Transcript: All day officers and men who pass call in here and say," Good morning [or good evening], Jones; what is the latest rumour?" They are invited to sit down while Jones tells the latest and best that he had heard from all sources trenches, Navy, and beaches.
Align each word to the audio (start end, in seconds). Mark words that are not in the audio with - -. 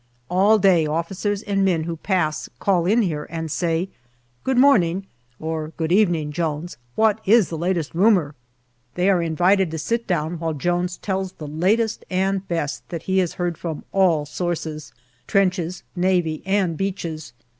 All 0.31 0.57
day 0.57 0.87
officers 0.87 1.43
and 1.43 1.63
men 1.63 1.83
who 1.83 1.95
pass 1.95 2.49
call 2.57 2.87
in 2.87 3.03
here 3.03 3.27
and 3.29 3.51
say," 3.51 3.87
Good 4.43 4.57
morning 4.57 5.05
[or 5.39 5.73
good 5.77 5.91
evening], 5.91 6.31
Jones; 6.31 6.77
what 6.95 7.19
is 7.23 7.49
the 7.49 7.55
latest 7.59 7.93
rumour?" 7.93 8.33
They 8.95 9.11
are 9.11 9.21
invited 9.21 9.69
to 9.69 9.77
sit 9.77 10.07
down 10.07 10.39
while 10.39 10.53
Jones 10.55 10.97
tells 10.97 11.33
the 11.33 11.45
latest 11.45 12.03
and 12.09 12.47
best 12.47 12.89
that 12.89 13.03
he 13.03 13.19
had 13.19 13.33
heard 13.33 13.59
from 13.59 13.85
all 13.91 14.25
sources 14.25 14.91
trenches, 15.27 15.83
Navy, 15.95 16.41
and 16.47 16.75
beaches. 16.77 17.31